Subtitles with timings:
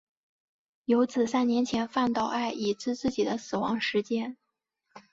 [0.85, 4.35] 有指三年前饭岛爱已知自己的死亡时间。